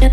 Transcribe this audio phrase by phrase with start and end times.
[0.00, 0.10] や